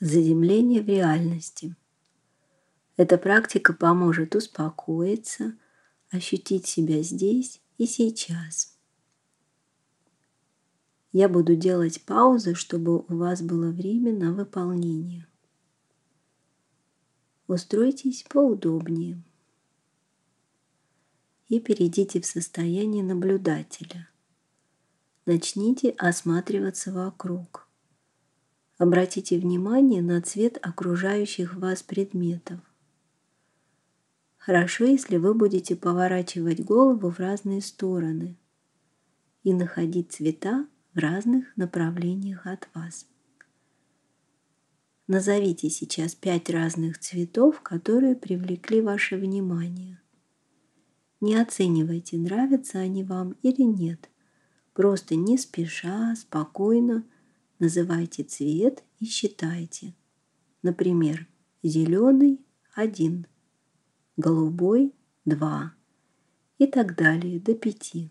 [0.00, 1.76] Заземление в реальности.
[2.96, 5.56] Эта практика поможет успокоиться,
[6.10, 8.76] ощутить себя здесь и сейчас.
[11.12, 15.28] Я буду делать паузы, чтобы у вас было время на выполнение.
[17.46, 19.22] Устройтесь поудобнее
[21.48, 24.08] и перейдите в состояние наблюдателя.
[25.24, 27.63] Начните осматриваться вокруг.
[28.76, 32.58] Обратите внимание на цвет окружающих вас предметов.
[34.36, 38.36] Хорошо, если вы будете поворачивать голову в разные стороны
[39.44, 43.06] и находить цвета в разных направлениях от вас.
[45.06, 50.00] Назовите сейчас пять разных цветов, которые привлекли ваше внимание.
[51.20, 54.10] Не оценивайте, нравятся они вам или нет.
[54.72, 57.04] Просто не спеша, спокойно
[57.58, 59.94] называйте цвет и считайте.
[60.62, 61.26] Например,
[61.62, 62.40] зеленый–
[62.74, 63.26] один,
[64.16, 64.92] голубой–
[65.24, 65.74] два
[66.58, 68.10] и так далее до пяти.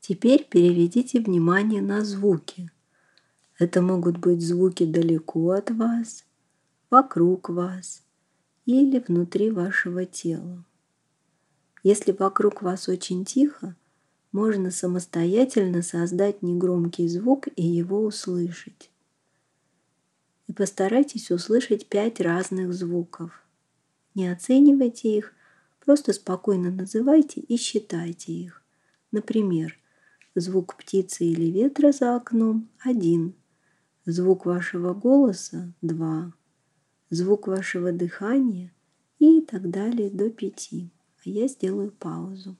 [0.00, 2.70] Теперь переведите внимание на звуки.
[3.58, 6.25] Это могут быть звуки далеко от вас,
[6.90, 8.02] вокруг вас
[8.64, 10.64] или внутри вашего тела.
[11.82, 13.76] Если вокруг вас очень тихо,
[14.32, 18.90] можно самостоятельно создать негромкий звук и его услышать.
[20.46, 23.30] И постарайтесь услышать пять разных звуков.
[24.14, 25.32] Не оценивайте их,
[25.84, 28.62] просто спокойно называйте и считайте их.
[29.12, 29.78] Например,
[30.38, 33.32] Звук птицы или ветра за окном– один.
[34.04, 36.34] Звук вашего голоса– два.
[37.10, 38.72] Звук вашего дыхания
[39.18, 40.90] и так далее до пяти.
[41.24, 42.56] А я сделаю паузу.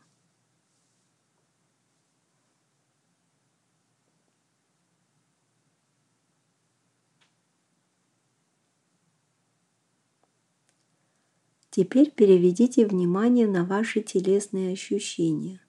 [11.76, 15.60] Теперь переведите внимание на ваши телесные ощущения.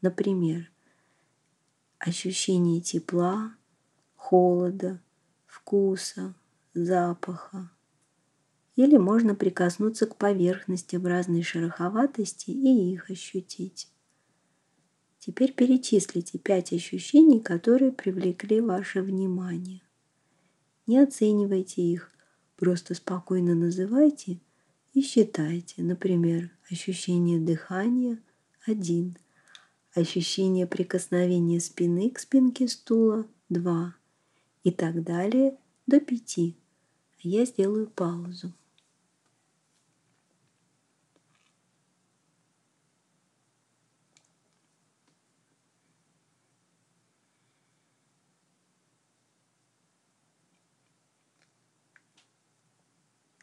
[0.00, 0.68] Например,
[1.98, 3.54] ощущение тепла,
[4.16, 5.00] холода,
[5.46, 6.34] вкуса,
[6.74, 7.70] запаха.
[8.76, 13.88] Или можно прикоснуться к поверхностям разной шероховатости и их ощутить.
[15.20, 19.80] Теперь перечислите пять ощущений, которые привлекли ваше внимание.
[20.86, 22.10] Не оценивайте их,
[22.56, 24.40] просто спокойно называйте
[24.92, 25.82] и считайте.
[25.82, 28.18] Например, ощущение дыхания–
[28.66, 29.16] один–
[29.94, 33.94] ощущение прикосновения спины к спинке стула– 2
[34.64, 35.56] и так далее
[35.86, 36.54] до 5.
[37.20, 38.52] Я сделаю паузу.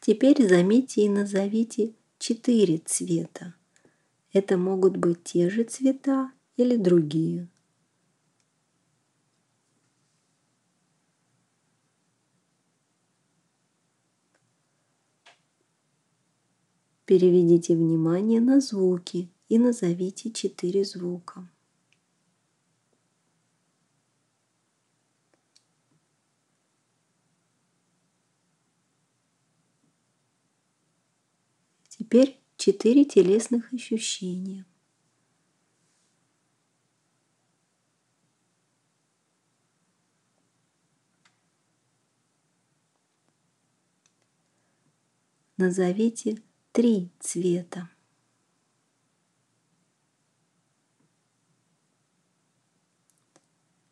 [0.04, 3.54] Теперь заметьте и назовите четыре цвета.
[4.32, 7.48] Это могут быть те же цвета или другие.
[17.04, 21.48] Переведите внимание на звуки и назовите четыре звука.
[31.98, 34.64] Теперь четыре телесных ощущения.
[45.58, 46.42] Назовите
[46.72, 47.90] три цвета.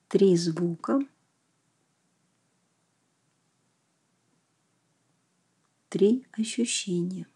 [0.08, 1.00] Три звука.
[5.90, 7.26] Три ощущения.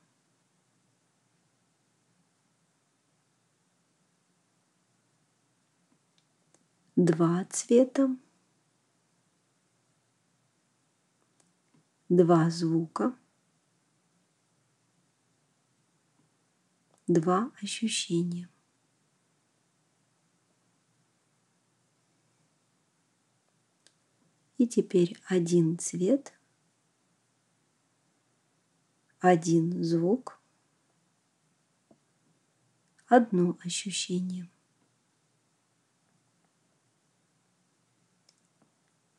[6.96, 8.16] Два цвета.
[12.08, 13.16] Два звука.
[17.06, 18.48] два ощущения.
[24.56, 26.32] И теперь один цвет,
[29.18, 30.40] один звук,
[33.08, 34.48] одно ощущение.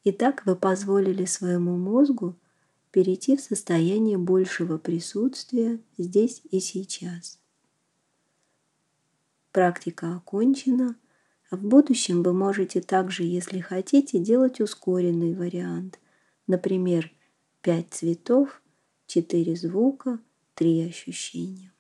[0.07, 2.36] Итак, вы позволили своему мозгу
[2.92, 7.40] перейти в состояние большего присутствия здесь и сейчас.
[9.52, 10.96] Практика окончена,
[11.50, 16.00] а в будущем вы можете также, если хотите, делать ускоренный вариант.
[16.46, 17.12] Например,
[17.62, 18.62] 5 цветов,
[19.07, 20.19] 4 звука,
[20.54, 21.72] 3 ощущения.